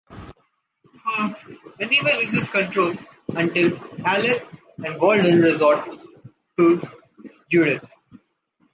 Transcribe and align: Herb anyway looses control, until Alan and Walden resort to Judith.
Herb 1.05 1.35
anyway 1.79 2.25
looses 2.33 2.49
control, 2.49 2.95
until 3.35 3.77
Alan 4.03 4.41
and 4.83 4.99
Walden 4.99 5.41
resort 5.41 5.87
to 6.57 6.81
Judith. 7.51 7.85